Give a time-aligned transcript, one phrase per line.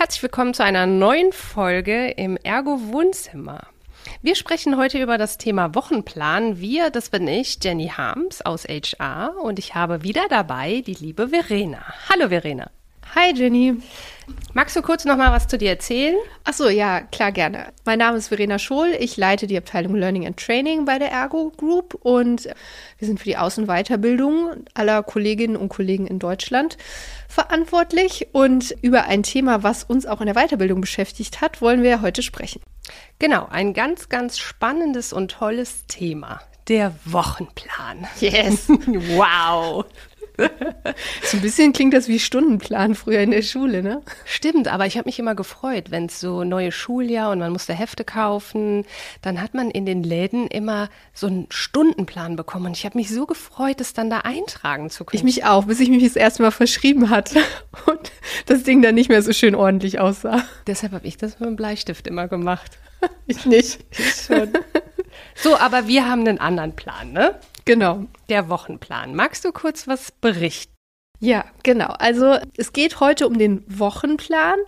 [0.00, 3.66] Herzlich willkommen zu einer neuen Folge im Ergo Wohnzimmer.
[4.22, 6.58] Wir sprechen heute über das Thema Wochenplan.
[6.58, 11.28] Wir, das bin ich, Jenny Harms aus HR und ich habe wieder dabei die liebe
[11.28, 11.84] Verena.
[12.08, 12.70] Hallo Verena.
[13.14, 13.74] Hi Jenny.
[14.54, 16.14] Magst du kurz noch mal was zu dir erzählen?
[16.44, 17.72] Ach so, ja, klar gerne.
[17.84, 18.94] Mein Name ist Verena Schohl.
[19.00, 23.24] Ich leite die Abteilung Learning and Training bei der Ergo Group und wir sind für
[23.24, 26.78] die Aus- und Weiterbildung aller Kolleginnen und Kollegen in Deutschland
[27.28, 32.02] verantwortlich und über ein Thema, was uns auch in der Weiterbildung beschäftigt hat, wollen wir
[32.02, 32.60] heute sprechen.
[33.18, 36.40] Genau, ein ganz ganz spannendes und tolles Thema.
[36.68, 38.06] Der Wochenplan.
[38.20, 38.68] Yes.
[38.68, 39.84] wow.
[41.22, 44.02] so ein bisschen klingt das wie Stundenplan früher in der Schule, ne?
[44.24, 47.74] Stimmt, aber ich habe mich immer gefreut, wenn es so neue Schuljahr und man musste
[47.74, 48.84] Hefte kaufen,
[49.22, 53.10] dann hat man in den Läden immer so einen Stundenplan bekommen und ich habe mich
[53.10, 55.18] so gefreut, es dann da eintragen zu können.
[55.18, 57.40] Ich mich auch, bis ich mich das erste Mal verschrieben hatte
[57.86, 58.12] und
[58.46, 60.44] das Ding dann nicht mehr so schön ordentlich aussah.
[60.66, 62.78] Deshalb habe ich das mit dem Bleistift immer gemacht.
[63.26, 63.80] Ich nicht.
[63.92, 64.50] Ich schon.
[65.34, 67.40] So, aber wir haben einen anderen Plan, ne?
[67.70, 68.06] Genau.
[68.28, 69.14] Der Wochenplan.
[69.14, 70.74] Magst du kurz was berichten?
[71.20, 71.94] Ja, genau.
[72.00, 74.58] Also es geht heute um den Wochenplan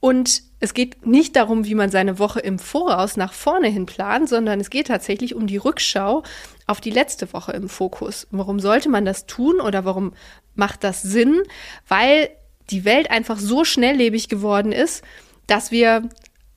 [0.00, 4.28] und es geht nicht darum, wie man seine Woche im Voraus nach vorne hin plant,
[4.28, 6.24] sondern es geht tatsächlich um die Rückschau
[6.66, 8.26] auf die letzte Woche im Fokus.
[8.32, 10.12] Warum sollte man das tun oder warum
[10.56, 11.42] macht das Sinn?
[11.86, 12.28] Weil
[12.70, 15.04] die Welt einfach so schnelllebig geworden ist,
[15.46, 16.08] dass wir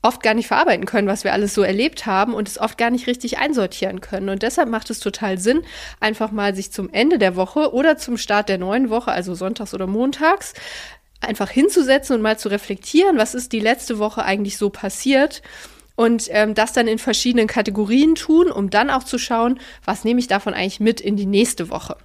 [0.02, 2.89] oft gar nicht verarbeiten können, was wir alles so erlebt haben und es oft gar
[2.89, 4.30] nicht richtig einsortieren können.
[4.30, 5.63] Und deshalb macht es total Sinn,
[5.99, 9.73] einfach mal sich zum Ende der Woche oder zum Start der neuen Woche, also sonntags
[9.73, 10.53] oder montags,
[11.19, 15.43] einfach hinzusetzen und mal zu reflektieren, was ist die letzte Woche eigentlich so passiert
[15.95, 20.19] und ähm, das dann in verschiedenen Kategorien tun, um dann auch zu schauen, was nehme
[20.19, 21.95] ich davon eigentlich mit in die nächste Woche.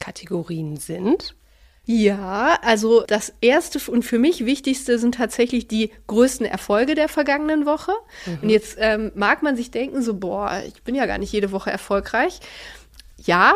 [0.00, 1.36] Kategorien sind
[1.86, 7.66] ja, also das erste und für mich wichtigste sind tatsächlich die größten Erfolge der vergangenen
[7.66, 7.92] Woche.
[8.26, 8.38] Mhm.
[8.42, 11.52] Und jetzt ähm, mag man sich denken, so, boah, ich bin ja gar nicht jede
[11.52, 12.40] Woche erfolgreich.
[13.22, 13.54] Ja,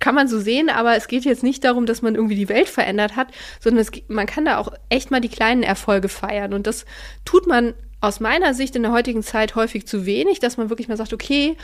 [0.00, 2.68] kann man so sehen, aber es geht jetzt nicht darum, dass man irgendwie die Welt
[2.68, 3.28] verändert hat,
[3.60, 6.54] sondern es, man kann da auch echt mal die kleinen Erfolge feiern.
[6.54, 6.84] Und das
[7.24, 10.88] tut man aus meiner Sicht in der heutigen Zeit häufig zu wenig, dass man wirklich
[10.88, 11.56] mal sagt, okay,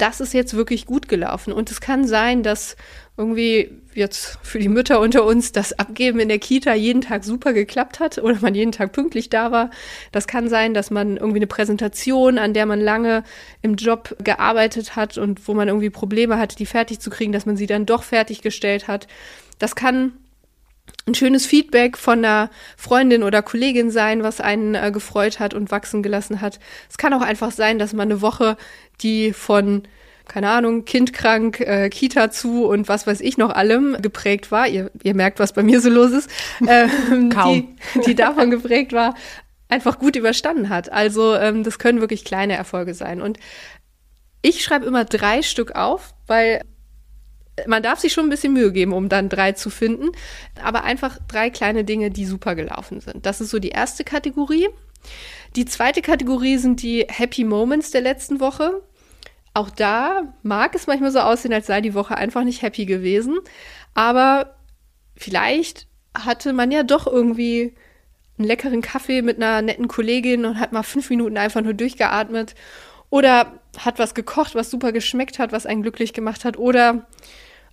[0.00, 1.52] das ist jetzt wirklich gut gelaufen.
[1.52, 2.76] Und es kann sein, dass
[3.16, 7.52] irgendwie jetzt für die Mütter unter uns das Abgeben in der Kita jeden Tag super
[7.52, 9.70] geklappt hat oder man jeden Tag pünktlich da war.
[10.12, 13.24] Das kann sein, dass man irgendwie eine Präsentation, an der man lange
[13.62, 17.46] im Job gearbeitet hat und wo man irgendwie Probleme hatte, die fertig zu kriegen, dass
[17.46, 19.06] man sie dann doch fertiggestellt hat.
[19.58, 20.12] Das kann
[21.06, 25.70] ein schönes Feedback von einer Freundin oder Kollegin sein, was einen äh, gefreut hat und
[25.70, 26.60] wachsen gelassen hat.
[26.88, 28.56] Es kann auch einfach sein, dass man eine Woche,
[29.00, 29.82] die von
[30.30, 34.68] keine Ahnung, Kind krank, äh, Kita zu und was weiß ich noch allem geprägt war.
[34.68, 36.30] Ihr, ihr merkt, was bei mir so los ist.
[36.68, 37.76] Ähm, Kaum.
[37.94, 39.14] Die, die davon geprägt war,
[39.68, 40.92] einfach gut überstanden hat.
[40.92, 43.20] Also ähm, das können wirklich kleine Erfolge sein.
[43.20, 43.38] Und
[44.42, 46.62] ich schreibe immer drei Stück auf, weil
[47.66, 50.10] man darf sich schon ein bisschen Mühe geben, um dann drei zu finden.
[50.62, 53.26] Aber einfach drei kleine Dinge, die super gelaufen sind.
[53.26, 54.68] Das ist so die erste Kategorie.
[55.56, 58.82] Die zweite Kategorie sind die Happy Moments der letzten Woche.
[59.52, 63.38] Auch da mag es manchmal so aussehen, als sei die Woche einfach nicht happy gewesen.
[63.94, 64.54] Aber
[65.16, 67.74] vielleicht hatte man ja doch irgendwie
[68.38, 72.54] einen leckeren Kaffee mit einer netten Kollegin und hat mal fünf Minuten einfach nur durchgeatmet.
[73.10, 76.56] Oder hat was gekocht, was super geschmeckt hat, was einen glücklich gemacht hat.
[76.56, 77.06] Oder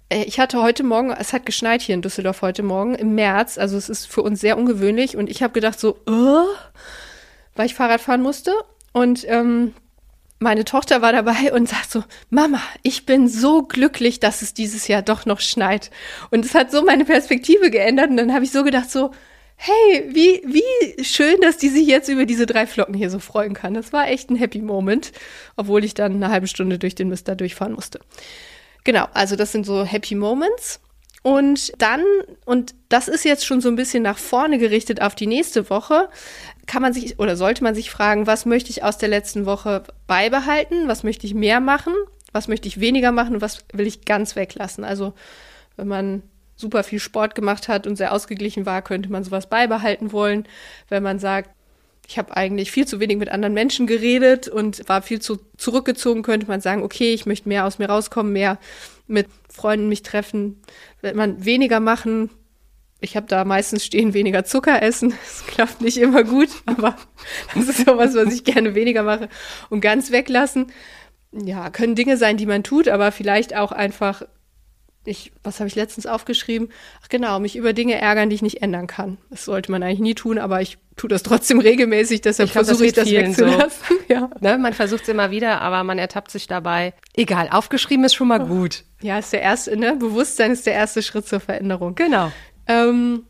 [0.09, 3.57] äh, ich hatte heute Morgen, es hat geschneit hier in Düsseldorf heute Morgen im März,
[3.57, 5.15] also es ist für uns sehr ungewöhnlich.
[5.15, 6.45] Und ich habe gedacht so, uh,
[7.55, 8.53] weil ich Fahrrad fahren musste.
[8.93, 9.73] Und ähm,
[10.39, 14.87] meine Tochter war dabei und sagt so, Mama, ich bin so glücklich, dass es dieses
[14.87, 15.91] Jahr doch noch schneit.
[16.29, 19.11] Und es hat so meine Perspektive geändert und dann habe ich so gedacht so,
[19.57, 23.53] hey, wie, wie schön, dass die sich jetzt über diese drei Flocken hier so freuen
[23.53, 23.73] kann.
[23.73, 25.11] Das war echt ein Happy Moment,
[25.55, 27.99] obwohl ich dann eine halbe Stunde durch den Mister durchfahren musste.
[28.83, 30.79] Genau, also das sind so Happy Moments.
[31.23, 32.03] Und dann,
[32.45, 36.07] und das ist jetzt schon so ein bisschen nach vorne gerichtet auf die nächste Woche,
[36.67, 39.83] kann man sich oder sollte man sich fragen, was möchte ich aus der letzten Woche
[40.05, 41.93] beibehalten, was möchte ich mehr machen,
[42.31, 44.85] was möchte ich weniger machen und was will ich ganz weglassen.
[44.85, 45.13] Also
[45.75, 46.23] wenn man
[46.57, 50.47] super viel Sport gemacht hat und sehr ausgeglichen war, könnte man sowas beibehalten wollen.
[50.89, 51.51] Wenn man sagt,
[52.07, 56.23] ich habe eigentlich viel zu wenig mit anderen Menschen geredet und war viel zu zurückgezogen,
[56.23, 58.57] könnte man sagen, okay, ich möchte mehr aus mir rauskommen, mehr
[59.07, 60.61] mit Freunden mich treffen.
[61.01, 62.29] Wenn man weniger machen,
[62.99, 65.13] ich habe da meistens stehen, weniger Zucker essen.
[65.23, 66.95] Das klappt nicht immer gut, aber
[67.53, 69.29] das ist sowas, was ich gerne weniger mache.
[69.69, 70.71] Und ganz weglassen,
[71.31, 74.23] ja, können Dinge sein, die man tut, aber vielleicht auch einfach
[75.07, 76.69] ich, was habe ich letztens aufgeschrieben?
[77.03, 79.17] Ach genau, mich über Dinge ärgern, die ich nicht ändern kann.
[79.29, 82.93] Das sollte man eigentlich nie tun, aber ich tue das trotzdem regelmäßig, deshalb versuche ich
[82.93, 83.69] das wegzulassen.
[83.87, 83.95] So.
[84.13, 84.29] ja.
[84.39, 86.93] Ne, man versucht es immer wieder, aber man ertappt sich dabei.
[87.15, 88.83] Egal, aufgeschrieben ist schon mal gut.
[89.01, 89.95] Ja, ist der erste, ne?
[89.95, 91.95] Bewusstsein ist der erste Schritt zur Veränderung.
[91.95, 92.31] Genau.
[92.67, 93.23] Ähm,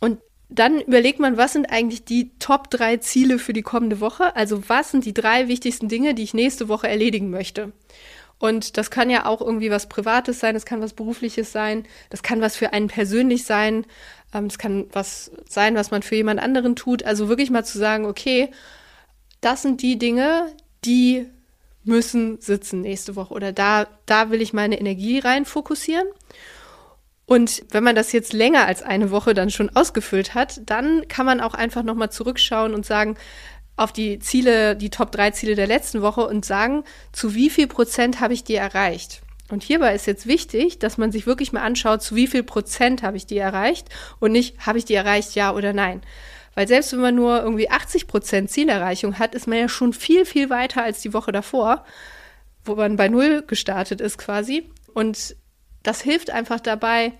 [0.00, 0.18] und
[0.48, 4.36] dann überlegt man, was sind eigentlich die Top drei Ziele für die kommende Woche?
[4.36, 7.72] Also was sind die drei wichtigsten Dinge, die ich nächste Woche erledigen möchte?
[8.44, 12.22] Und das kann ja auch irgendwie was Privates sein, das kann was Berufliches sein, das
[12.22, 13.86] kann was für einen persönlich sein,
[14.34, 17.04] ähm, das kann was sein, was man für jemand anderen tut.
[17.04, 18.50] Also wirklich mal zu sagen, okay,
[19.40, 20.52] das sind die Dinge,
[20.84, 21.24] die
[21.84, 26.06] müssen sitzen nächste Woche oder da, da will ich meine Energie rein fokussieren.
[27.24, 31.24] Und wenn man das jetzt länger als eine Woche dann schon ausgefüllt hat, dann kann
[31.24, 33.16] man auch einfach nochmal zurückschauen und sagen,
[33.76, 37.66] auf die Ziele, die Top 3 Ziele der letzten Woche und sagen, zu wie viel
[37.66, 39.22] Prozent habe ich die erreicht?
[39.50, 43.02] Und hierbei ist jetzt wichtig, dass man sich wirklich mal anschaut, zu wie viel Prozent
[43.02, 43.88] habe ich die erreicht
[44.18, 46.02] und nicht, habe ich die erreicht, ja oder nein.
[46.54, 50.24] Weil selbst wenn man nur irgendwie 80 Prozent Zielerreichung hat, ist man ja schon viel,
[50.24, 51.84] viel weiter als die Woche davor,
[52.64, 54.70] wo man bei Null gestartet ist quasi.
[54.94, 55.36] Und
[55.82, 57.12] das hilft einfach dabei,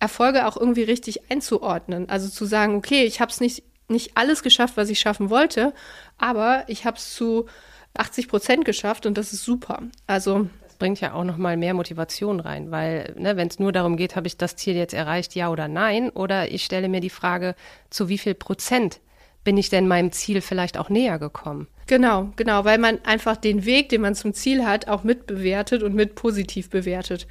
[0.00, 2.08] Erfolge auch irgendwie richtig einzuordnen.
[2.08, 5.72] Also zu sagen, okay, ich habe es nicht, nicht alles geschafft, was ich schaffen wollte,
[6.18, 7.46] aber ich habe es zu
[7.94, 9.82] 80 Prozent geschafft und das ist super.
[10.06, 13.72] Also das bringt ja auch noch mal mehr Motivation rein, weil ne, wenn es nur
[13.72, 17.00] darum geht, habe ich das Ziel jetzt erreicht, ja oder nein, oder ich stelle mir
[17.00, 17.54] die Frage,
[17.90, 19.00] zu wie viel Prozent
[19.44, 21.68] bin ich denn meinem Ziel vielleicht auch näher gekommen?
[21.86, 25.94] Genau, genau, weil man einfach den Weg, den man zum Ziel hat, auch mitbewertet und
[25.94, 27.26] mit positiv bewertet.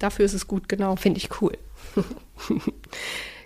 [0.00, 0.96] Dafür ist es gut, genau.
[0.96, 1.56] Finde ich cool.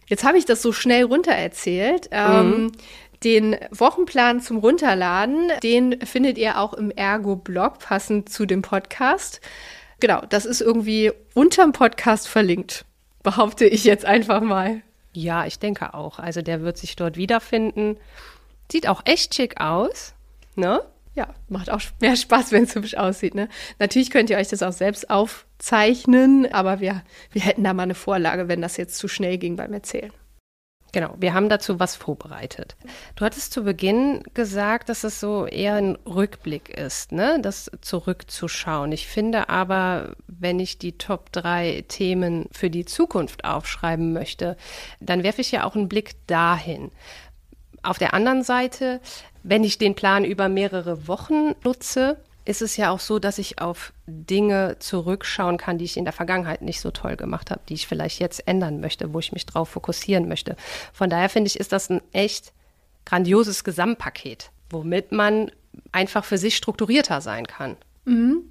[0.06, 2.08] Jetzt habe ich das so schnell runtererzählt.
[2.10, 2.72] Ähm, mhm.
[3.24, 9.40] Den Wochenplan zum Runterladen, den findet ihr auch im Ergo-Blog, passend zu dem Podcast.
[10.00, 12.84] Genau, das ist irgendwie unterm Podcast verlinkt,
[13.22, 14.82] behaupte ich jetzt einfach mal.
[15.12, 16.18] Ja, ich denke auch.
[16.18, 17.96] Also der wird sich dort wiederfinden.
[18.70, 20.12] Sieht auch echt schick aus,
[20.54, 20.82] ne?
[21.14, 23.34] Ja, macht auch mehr Spaß, wenn es hübsch aussieht.
[23.34, 23.48] Ne?
[23.78, 25.08] Natürlich könnt ihr euch das auch selbst
[25.58, 29.56] aufzeichnen, aber wir, wir hätten da mal eine Vorlage, wenn das jetzt zu schnell ging
[29.56, 30.12] beim Erzählen.
[30.92, 32.76] Genau, wir haben dazu was vorbereitet.
[33.16, 37.38] Du hattest zu Beginn gesagt, dass es so eher ein Rückblick ist, ne?
[37.42, 38.92] das zurückzuschauen.
[38.92, 44.56] Ich finde aber, wenn ich die Top drei Themen für die Zukunft aufschreiben möchte,
[45.00, 46.92] dann werfe ich ja auch einen Blick dahin.
[47.82, 49.00] Auf der anderen Seite
[49.48, 53.60] wenn ich den Plan über mehrere Wochen nutze, ist es ja auch so, dass ich
[53.60, 57.74] auf Dinge zurückschauen kann, die ich in der Vergangenheit nicht so toll gemacht habe, die
[57.74, 60.56] ich vielleicht jetzt ändern möchte, wo ich mich drauf fokussieren möchte.
[60.92, 62.52] Von daher finde ich, ist das ein echt
[63.04, 65.50] grandioses Gesamtpaket, womit man
[65.92, 67.76] einfach für sich strukturierter sein kann.
[68.04, 68.44] Mhm.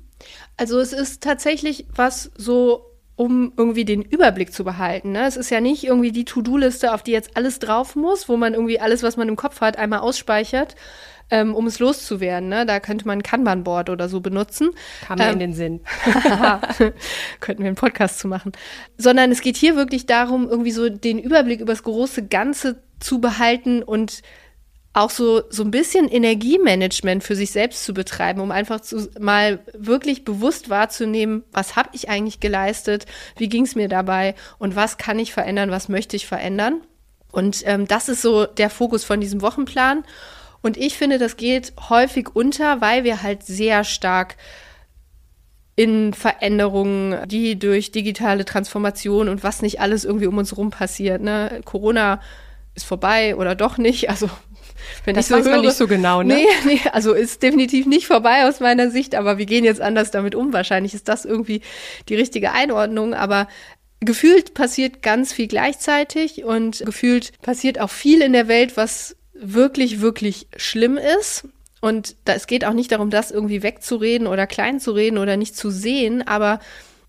[0.58, 5.14] Also es ist tatsächlich was so um irgendwie den Überblick zu behalten.
[5.14, 5.26] Ne?
[5.26, 8.54] Es ist ja nicht irgendwie die To-Do-Liste, auf die jetzt alles drauf muss, wo man
[8.54, 10.76] irgendwie alles, was man im Kopf hat, einmal ausspeichert,
[11.32, 12.50] ähm, um es loszuwerden.
[12.50, 12.66] Ne?
[12.66, 14.72] Da könnte man ein Kanban-Board oder so benutzen.
[15.06, 15.82] Kam mir ähm, in den Sinn.
[17.40, 18.52] Könnten wir einen Podcast zu machen.
[18.98, 23.20] Sondern es geht hier wirklich darum, irgendwie so den Überblick über das große Ganze zu
[23.20, 24.22] behalten und
[24.96, 29.60] auch so, so ein bisschen Energiemanagement für sich selbst zu betreiben, um einfach zu, mal
[29.74, 33.06] wirklich bewusst wahrzunehmen, was habe ich eigentlich geleistet,
[33.36, 36.82] wie ging es mir dabei und was kann ich verändern, was möchte ich verändern.
[37.34, 40.06] Und ähm, das ist so der Fokus von diesem Wochenplan.
[40.66, 44.36] Und ich finde, das geht häufig unter, weil wir halt sehr stark
[45.76, 51.22] in Veränderungen, die durch digitale Transformation und was nicht alles irgendwie um uns herum passiert.
[51.22, 51.62] Ne?
[51.66, 52.20] Corona
[52.74, 54.10] ist vorbei oder doch nicht.
[54.10, 54.28] Also
[55.06, 56.34] wenn das ich so weiß höre, man nicht so genau, ne?
[56.34, 60.10] Nee, nee, also ist definitiv nicht vorbei aus meiner Sicht, aber wir gehen jetzt anders
[60.10, 60.52] damit um.
[60.52, 61.62] Wahrscheinlich ist das irgendwie
[62.10, 63.48] die richtige Einordnung, aber
[64.00, 70.02] gefühlt passiert ganz viel gleichzeitig und gefühlt passiert auch viel in der Welt, was wirklich,
[70.02, 71.48] wirklich schlimm ist.
[71.82, 75.38] Und da, es geht auch nicht darum, das irgendwie wegzureden oder klein zu reden oder
[75.38, 76.60] nicht zu sehen, aber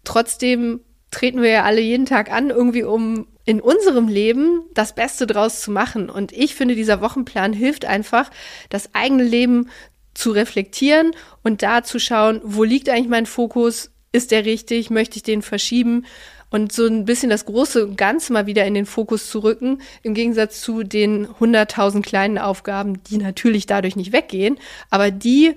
[0.05, 0.81] trotzdem
[1.11, 5.63] treten wir ja alle jeden Tag an, irgendwie um in unserem Leben das Beste draus
[5.63, 6.11] zu machen.
[6.11, 8.31] Und ich finde, dieser Wochenplan hilft einfach,
[8.69, 9.71] das eigene Leben
[10.15, 13.93] zu reflektieren und da zu schauen, wo liegt eigentlich mein Fokus?
[14.13, 14.91] Ist der richtig?
[14.91, 16.05] Möchte ich den verschieben?
[16.51, 20.15] Und so ein bisschen das große Ganze mal wieder in den Fokus zu rücken, im
[20.15, 24.59] Gegensatz zu den 100.000 kleinen Aufgaben, die natürlich dadurch nicht weggehen,
[24.91, 25.55] aber die,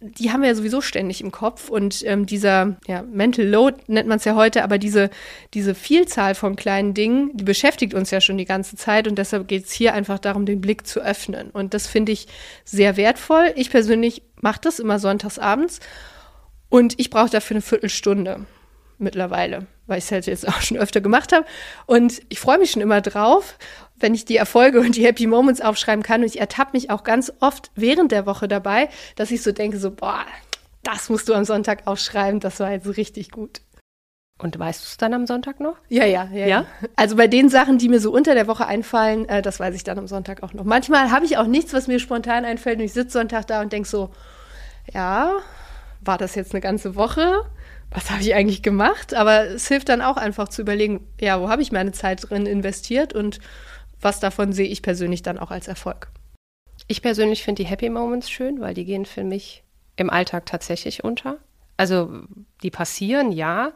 [0.00, 4.08] die haben wir ja sowieso ständig im Kopf und ähm, dieser ja, Mental Load nennt
[4.08, 5.10] man es ja heute, aber diese,
[5.54, 9.48] diese Vielzahl von kleinen Dingen, die beschäftigt uns ja schon die ganze Zeit und deshalb
[9.48, 12.26] geht es hier einfach darum, den Blick zu öffnen und das finde ich
[12.64, 13.52] sehr wertvoll.
[13.56, 15.80] Ich persönlich mache das immer sonntags abends
[16.68, 18.46] und ich brauche dafür eine Viertelstunde
[18.98, 19.66] mittlerweile.
[19.86, 21.46] Weil ich es halt jetzt auch schon öfter gemacht habe.
[21.86, 23.58] Und ich freue mich schon immer drauf,
[23.96, 26.22] wenn ich die Erfolge und die Happy Moments aufschreiben kann.
[26.22, 29.78] Und ich ertappe mich auch ganz oft während der Woche dabei, dass ich so denke,
[29.78, 30.24] so, boah,
[30.82, 33.60] das musst du am Sonntag aufschreiben, das war jetzt richtig gut.
[34.38, 35.76] Und weißt du es dann am Sonntag noch?
[35.88, 36.66] Ja, ja, ja, ja.
[36.96, 39.84] Also bei den Sachen, die mir so unter der Woche einfallen, äh, das weiß ich
[39.84, 40.64] dann am Sonntag auch noch.
[40.64, 43.72] Manchmal habe ich auch nichts, was mir spontan einfällt und ich sitze Sonntag da und
[43.72, 44.10] denke so,
[44.92, 45.32] ja,
[46.00, 47.44] war das jetzt eine ganze Woche?
[47.94, 49.14] Was habe ich eigentlich gemacht?
[49.14, 52.46] Aber es hilft dann auch einfach zu überlegen, ja, wo habe ich meine Zeit drin
[52.46, 53.38] investiert und
[54.00, 56.08] was davon sehe ich persönlich dann auch als Erfolg.
[56.88, 59.62] Ich persönlich finde die Happy Moments schön, weil die gehen für mich
[59.96, 61.38] im Alltag tatsächlich unter.
[61.76, 62.22] Also
[62.62, 63.72] die passieren, ja,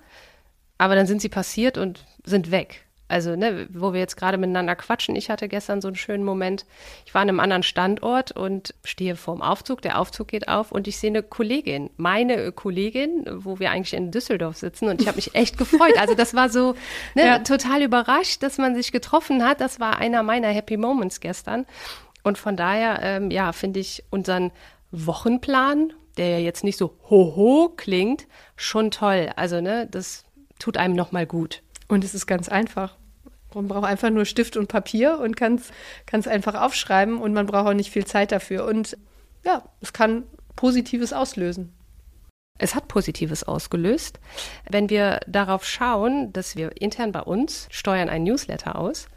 [0.78, 2.85] aber dann sind sie passiert und sind weg.
[3.08, 6.66] Also, ne, wo wir jetzt gerade miteinander quatschen, ich hatte gestern so einen schönen Moment.
[7.04, 9.80] Ich war an einem anderen Standort und stehe vorm Aufzug.
[9.82, 14.10] Der Aufzug geht auf und ich sehe eine Kollegin, meine Kollegin, wo wir eigentlich in
[14.10, 15.96] Düsseldorf sitzen und ich habe mich echt gefreut.
[15.98, 16.74] Also, das war so
[17.14, 17.38] ne, ja.
[17.38, 19.60] total überrascht, dass man sich getroffen hat.
[19.60, 21.64] Das war einer meiner Happy Moments gestern.
[22.24, 24.50] Und von daher, ähm, ja, finde ich unseren
[24.90, 29.30] Wochenplan, der ja jetzt nicht so hoho klingt, schon toll.
[29.36, 30.24] Also, ne, das
[30.58, 31.62] tut einem nochmal gut.
[31.88, 32.96] Und es ist ganz einfach.
[33.54, 35.60] Man braucht einfach nur Stift und Papier und kann
[36.12, 38.66] es einfach aufschreiben und man braucht auch nicht viel Zeit dafür.
[38.66, 38.98] Und
[39.44, 40.24] ja, es kann
[40.56, 41.72] Positives auslösen.
[42.58, 44.18] Es hat Positives ausgelöst.
[44.68, 49.08] Wenn wir darauf schauen, dass wir intern bei uns steuern ein Newsletter aus.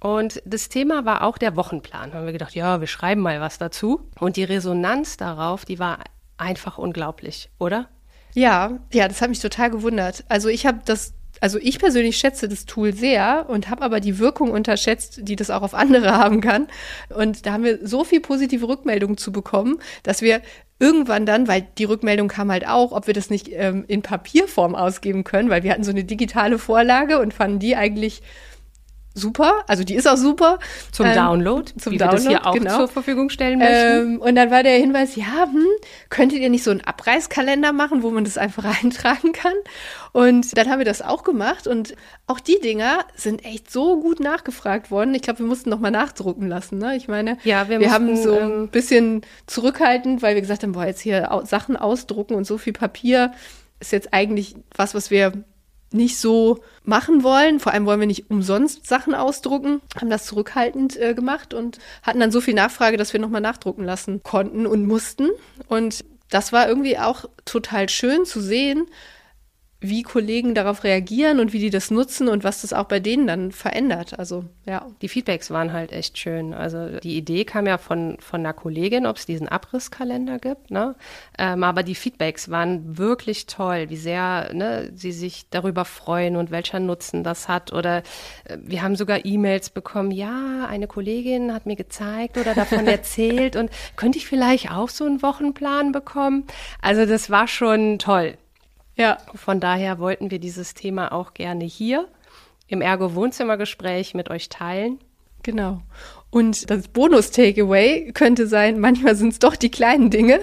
[0.00, 2.10] Und das Thema war auch der Wochenplan.
[2.10, 4.08] Da haben wir gedacht, ja, wir schreiben mal was dazu.
[4.18, 5.98] Und die Resonanz darauf, die war
[6.38, 7.88] einfach unglaublich, oder?
[8.34, 10.24] Ja, ja, das hat mich total gewundert.
[10.28, 14.20] Also ich habe das, also ich persönlich schätze das Tool sehr und habe aber die
[14.20, 16.68] Wirkung unterschätzt, die das auch auf andere haben kann.
[17.08, 20.40] Und da haben wir so viel positive Rückmeldungen zu bekommen, dass wir
[20.78, 24.76] irgendwann dann, weil die Rückmeldung kam halt auch, ob wir das nicht ähm, in Papierform
[24.76, 28.22] ausgeben können, weil wir hatten so eine digitale Vorlage und fanden die eigentlich
[29.14, 30.58] super, also die ist auch super.
[30.90, 32.76] Zum ähm, Download, zum wie Download, wir das hier auch genau.
[32.78, 34.14] zur Verfügung stellen möchten.
[34.14, 35.66] Ähm, und dann war der Hinweis, ja, hm,
[36.08, 39.54] könntet ihr nicht so einen Abreißkalender machen, wo man das einfach eintragen kann?
[40.12, 41.94] Und dann haben wir das auch gemacht und
[42.26, 45.14] auch die Dinger sind echt so gut nachgefragt worden.
[45.14, 46.78] Ich glaube, wir mussten noch mal nachdrucken lassen.
[46.78, 46.96] Ne?
[46.96, 50.62] Ich meine, ja, wir, wir mussten, haben so ein ähm, bisschen zurückhaltend, weil wir gesagt
[50.62, 53.32] haben, boah, jetzt hier Sachen ausdrucken und so viel Papier
[53.80, 55.32] ist jetzt eigentlich was, was wir
[55.94, 57.60] nicht so machen wollen.
[57.60, 62.20] Vor allem wollen wir nicht umsonst Sachen ausdrucken, haben das zurückhaltend äh, gemacht und hatten
[62.20, 65.30] dann so viel Nachfrage, dass wir nochmal nachdrucken lassen konnten und mussten.
[65.68, 68.86] Und das war irgendwie auch total schön zu sehen,
[69.82, 73.26] wie Kollegen darauf reagieren und wie die das nutzen und was das auch bei denen
[73.26, 74.18] dann verändert.
[74.18, 74.86] Also ja.
[75.02, 76.54] Die Feedbacks waren halt echt schön.
[76.54, 80.70] Also die Idee kam ja von, von einer Kollegin, ob es diesen Abrisskalender gibt.
[80.70, 80.94] Ne?
[81.36, 86.50] Ähm, aber die Feedbacks waren wirklich toll, wie sehr ne, sie sich darüber freuen und
[86.52, 87.72] welcher Nutzen das hat.
[87.72, 87.98] Oder
[88.44, 93.56] äh, wir haben sogar E-Mails bekommen, ja, eine Kollegin hat mir gezeigt oder davon erzählt
[93.56, 96.44] und könnte ich vielleicht auch so einen Wochenplan bekommen?
[96.80, 98.36] Also das war schon toll.
[98.96, 99.18] Ja.
[99.34, 102.08] Von daher wollten wir dieses Thema auch gerne hier
[102.68, 104.98] im Ergo Wohnzimmergespräch mit euch teilen.
[105.42, 105.82] Genau.
[106.30, 110.40] Und das Bonus-Takeaway könnte sein, manchmal sind es doch die kleinen Dinge,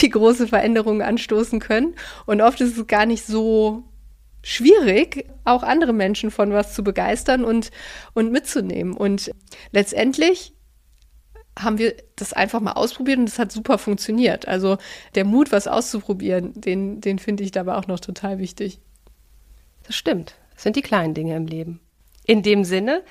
[0.00, 1.94] die große Veränderungen anstoßen können.
[2.24, 3.84] Und oft ist es gar nicht so
[4.42, 7.70] schwierig, auch andere Menschen von was zu begeistern und,
[8.14, 8.96] und mitzunehmen.
[8.96, 9.30] Und
[9.72, 10.54] letztendlich
[11.58, 14.48] haben wir das einfach mal ausprobiert und es hat super funktioniert.
[14.48, 14.78] Also
[15.14, 18.80] der Mut, was auszuprobieren, den, den finde ich dabei auch noch total wichtig.
[19.84, 20.34] Das stimmt.
[20.54, 21.80] Das sind die kleinen Dinge im Leben.
[22.26, 23.02] In dem Sinne,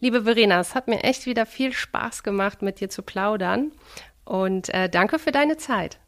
[0.00, 3.72] liebe Verena, es hat mir echt wieder viel Spaß gemacht, mit dir zu plaudern.
[4.24, 5.98] Und äh, danke für deine Zeit.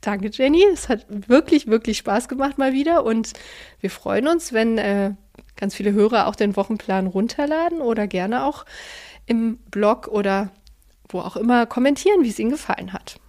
[0.00, 0.64] Danke, Jenny.
[0.72, 3.04] Es hat wirklich, wirklich Spaß gemacht mal wieder.
[3.04, 3.32] Und
[3.80, 5.12] wir freuen uns, wenn äh,
[5.56, 8.64] ganz viele Hörer auch den Wochenplan runterladen oder gerne auch
[9.26, 10.50] im Blog oder
[11.08, 13.16] wo auch immer kommentieren, wie es Ihnen gefallen hat.